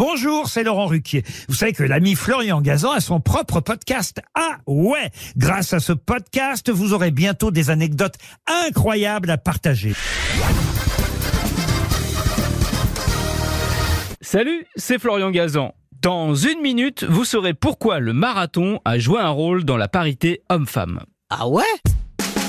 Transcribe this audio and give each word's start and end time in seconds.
Bonjour, 0.00 0.48
c'est 0.48 0.64
Laurent 0.64 0.86
Ruquier. 0.86 1.24
Vous 1.46 1.54
savez 1.54 1.74
que 1.74 1.82
l'ami 1.82 2.14
Florian 2.14 2.62
Gazan 2.62 2.92
a 2.92 3.00
son 3.00 3.20
propre 3.20 3.60
podcast. 3.60 4.22
Ah 4.34 4.56
ouais 4.66 5.10
Grâce 5.36 5.74
à 5.74 5.78
ce 5.78 5.92
podcast, 5.92 6.70
vous 6.70 6.94
aurez 6.94 7.10
bientôt 7.10 7.50
des 7.50 7.68
anecdotes 7.68 8.14
incroyables 8.46 9.28
à 9.28 9.36
partager. 9.36 9.92
Salut, 14.22 14.64
c'est 14.74 14.98
Florian 14.98 15.30
Gazan. 15.30 15.74
Dans 16.00 16.34
une 16.34 16.62
minute, 16.62 17.04
vous 17.04 17.26
saurez 17.26 17.52
pourquoi 17.52 17.98
le 17.98 18.14
marathon 18.14 18.80
a 18.86 18.98
joué 18.98 19.20
un 19.20 19.28
rôle 19.28 19.64
dans 19.64 19.76
la 19.76 19.88
parité 19.88 20.40
homme-femme. 20.48 21.00
Ah 21.28 21.46
ouais? 21.46 21.64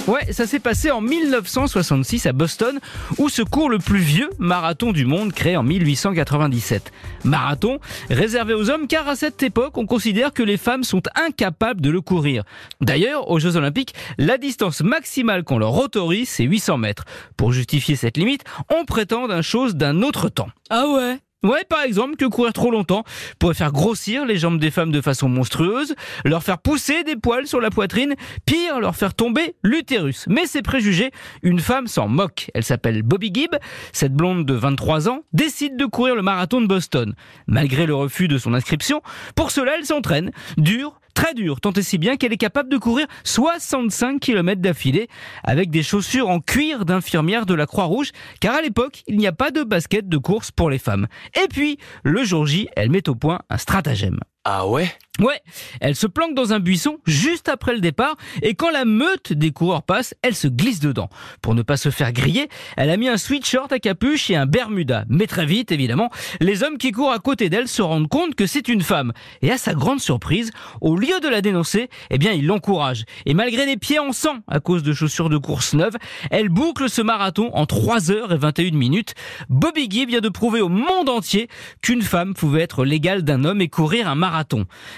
Ouais, 0.08 0.32
ça 0.32 0.48
s'est 0.48 0.60
passé 0.60 0.90
en 0.90 1.00
1966 1.00 2.26
à 2.26 2.34
Boston, 2.34 2.80
où 3.20 3.30
se 3.30 3.44
court 3.44 3.70
le 3.70 3.78
plus 3.78 4.00
vieux 4.00 4.30
marathon 4.40 4.92
du 4.92 5.06
monde 5.06 5.32
créé 5.32 5.56
en 5.56 5.64
1897. 5.64 6.92
Marathon 7.24 7.80
réservé 8.10 8.56
aux 8.56 8.72
hommes 8.72 8.88
car 8.88 9.08
à 9.08 9.16
cette 9.16 9.44
époque, 9.44 9.78
on 9.78 9.86
considère 9.86 10.34
que 10.34 10.42
les 10.42 10.58
femmes 10.58 10.84
sont 10.84 11.04
incapables 11.16 11.82
de 11.82 11.92
le 11.92 12.02
courir. 12.02 12.44
D'ailleurs, 12.82 13.30
aux 13.30 13.40
Jeux 13.40 13.58
Olympiques, 13.58 13.94
la 14.18 14.40
distance 14.40 14.82
maximale 14.82 15.44
qu'on 15.44 15.60
leur 15.60 15.78
autorise, 15.78 16.30
c'est 16.30 16.46
800 16.46 16.78
mètres. 16.78 17.06
Pour 17.38 17.54
justifier 17.54 17.96
cette 17.96 18.18
limite, 18.18 18.44
on 18.70 18.86
prétend 18.86 19.28
d'un 19.28 19.44
chose 19.44 19.76
d'un 19.76 20.02
autre 20.02 20.30
temps. 20.30 20.50
Ah 20.72 20.88
ouais? 20.88 21.20
Ouais, 21.44 21.64
par 21.68 21.82
exemple, 21.82 22.18
que 22.18 22.26
courir 22.26 22.54
trop 22.54 22.70
longtemps 22.70 23.04
pourrait 23.40 23.56
faire 23.56 23.72
grossir 23.72 24.26
les 24.28 24.38
jambes 24.38 24.60
des 24.60 24.70
femmes 24.70 24.92
de 24.92 25.02
façon 25.02 25.28
monstrueuse, 25.28 25.96
leur 26.24 26.44
faire 26.44 26.60
pousser 26.60 27.04
des 27.04 27.16
poils 27.16 27.48
sur 27.48 27.60
la 27.60 27.72
poitrine, 27.72 28.14
pire, 28.46 28.80
leur 28.80 28.96
faire 28.96 29.16
tomber 29.16 29.56
l'utérus. 29.64 30.26
Mais 30.28 30.46
ces 30.46 30.62
préjugés, 30.62 31.10
une 31.42 31.60
femme 31.60 31.88
s'en 31.88 32.08
moque. 32.08 32.52
Elle 32.54 32.64
s'appelle 32.64 33.02
Bobby 33.02 33.32
Gibb. 33.34 33.56
Cette 33.92 34.14
blonde 34.14 34.46
de 34.46 34.54
23 34.54 35.10
ans 35.10 35.22
décide 35.34 35.78
de 35.78 35.86
courir 35.86 36.16
le 36.16 36.22
marathon 36.22 36.62
de 36.62 36.68
Boston. 36.68 37.16
Malgré 37.48 37.88
le 37.88 37.96
refus 37.96 38.28
de 38.28 38.38
son 38.38 38.54
inscription, 38.54 39.02
pour 39.36 39.50
cela, 39.50 39.72
elle 39.80 39.86
s'entraîne. 39.86 40.30
Dur, 40.58 41.02
très 41.14 41.34
dur, 41.34 41.62
tant 41.62 41.72
et 41.72 41.82
si 41.82 41.98
bien 41.98 42.18
qu'elle 42.18 42.34
est 42.34 42.38
capable 42.38 42.70
de 42.70 42.78
courir 42.78 43.08
65 43.24 44.20
km 44.20 44.62
d'affilée 44.62 45.08
avec 45.44 45.70
des 45.70 45.84
chaussures 45.84 46.30
en 46.30 46.40
cuir 46.40 46.86
d'infirmière 46.86 47.46
de 47.46 47.54
la 47.54 47.66
Croix-Rouge, 47.66 48.12
car 48.40 48.56
à 48.56 48.62
l'époque, 48.62 49.04
il 49.08 49.18
n'y 49.18 49.28
a 49.28 49.32
pas 49.32 49.52
de 49.52 49.64
basket 49.64 50.08
de 50.08 50.18
course 50.18 50.52
pour 50.52 50.70
les 50.70 50.80
femmes. 50.80 51.08
Et 51.42 51.48
puis, 51.48 51.78
le 52.04 52.24
jour 52.24 52.46
J, 52.46 52.70
elle 52.76 52.90
met 52.90 53.08
au 53.10 53.16
point 53.16 53.40
un 53.50 53.58
stratagème. 53.58 54.20
Ah 54.44 54.66
ouais? 54.68 54.92
Ouais, 55.20 55.40
elle 55.82 55.96
se 55.96 56.08
planque 56.08 56.34
dans 56.34 56.54
un 56.54 56.60
buisson 56.60 56.98
juste 57.06 57.48
après 57.48 57.74
le 57.74 57.80
départ 57.80 58.16
et 58.42 58.56
quand 58.56 58.72
la 58.72 58.86
meute 58.86 59.34
des 59.34 59.52
coureurs 59.52 59.84
passe, 59.84 60.16
elle 60.24 60.34
se 60.34 60.48
glisse 60.48 60.80
dedans. 60.80 61.10
Pour 61.42 61.54
ne 61.54 61.62
pas 61.62 61.78
se 61.78 61.92
faire 61.92 62.12
griller, 62.12 62.48
elle 62.76 62.90
a 62.90 62.98
mis 62.98 63.08
un 63.08 63.18
sweatshirt 63.18 63.72
à 63.72 63.78
capuche 63.78 64.32
et 64.32 64.36
un 64.36 64.48
bermuda. 64.48 65.04
Mais 65.10 65.28
très 65.28 65.46
vite, 65.46 65.72
évidemment, 65.72 66.10
les 66.40 66.64
hommes 66.64 66.80
qui 66.80 66.92
courent 66.92 67.12
à 67.12 67.20
côté 67.20 67.50
d'elle 67.50 67.68
se 67.68 67.84
rendent 67.84 68.08
compte 68.08 68.34
que 68.34 68.48
c'est 68.48 68.68
une 68.68 68.82
femme. 68.82 69.12
Et 69.44 69.52
à 69.52 69.60
sa 69.60 69.76
grande 69.76 70.00
surprise, 70.00 70.50
au 70.80 70.96
lieu 70.96 71.20
de 71.20 71.28
la 71.28 71.42
dénoncer, 71.42 71.90
eh 72.10 72.18
bien, 72.18 72.32
ils 72.32 72.48
l'encouragent. 72.48 73.04
Et 73.28 73.36
malgré 73.36 73.68
des 73.68 73.78
pieds 73.78 74.00
en 74.00 74.14
sang 74.14 74.38
à 74.48 74.60
cause 74.60 74.82
de 74.82 74.94
chaussures 74.94 75.30
de 75.30 75.38
course 75.38 75.74
neuves, 75.74 75.98
elle 76.32 76.50
boucle 76.50 76.90
ce 76.90 77.02
marathon 77.02 77.52
en 77.54 77.68
3 77.68 78.12
heures 78.12 78.34
et 78.34 78.38
21 78.38 78.72
minutes. 78.72 79.14
Bobby 79.50 79.88
Gibb 79.88 80.10
vient 80.10 80.22
de 80.22 80.30
prouver 80.30 80.62
au 80.62 80.70
monde 80.70 81.10
entier 81.10 81.48
qu'une 81.84 82.02
femme 82.02 82.34
pouvait 82.34 82.62
être 82.62 82.86
l'égale 82.86 83.24
d'un 83.24 83.44
homme 83.44 83.62
et 83.62 83.68
courir 83.68 84.08
un 84.08 84.16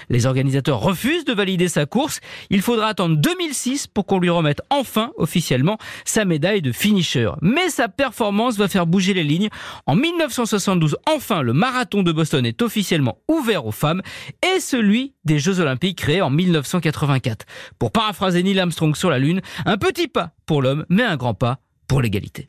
Les 0.08 0.26
organisateurs 0.26 0.80
refusent 0.80 1.24
de 1.24 1.32
valider 1.32 1.68
sa 1.68 1.86
course. 1.86 2.20
Il 2.50 2.62
faudra 2.62 2.88
attendre 2.88 3.16
2006 3.16 3.86
pour 3.86 4.06
qu'on 4.06 4.18
lui 4.18 4.30
remette 4.30 4.62
enfin 4.70 5.12
officiellement 5.16 5.78
sa 6.04 6.24
médaille 6.24 6.62
de 6.62 6.72
finisher. 6.72 7.30
Mais 7.42 7.68
sa 7.68 7.88
performance 7.88 8.56
va 8.56 8.68
faire 8.68 8.86
bouger 8.86 9.14
les 9.14 9.24
lignes. 9.24 9.48
En 9.86 9.96
1972, 9.96 10.96
enfin, 11.06 11.42
le 11.42 11.52
marathon 11.52 12.02
de 12.02 12.12
Boston 12.12 12.46
est 12.46 12.62
officiellement 12.62 13.18
ouvert 13.28 13.66
aux 13.66 13.72
femmes 13.72 14.02
et 14.42 14.60
celui 14.60 15.14
des 15.24 15.38
Jeux 15.38 15.60
Olympiques 15.60 15.98
créés 15.98 16.22
en 16.22 16.30
1984. 16.30 17.46
Pour 17.78 17.92
paraphraser 17.92 18.42
Neil 18.42 18.58
Armstrong 18.58 18.94
sur 18.96 19.10
la 19.10 19.18
Lune, 19.18 19.40
un 19.66 19.76
petit 19.76 20.08
pas 20.08 20.32
pour 20.46 20.62
l'homme, 20.62 20.84
mais 20.88 21.02
un 21.02 21.16
grand 21.16 21.34
pas 21.34 21.58
pour 21.86 22.00
l'égalité. 22.00 22.48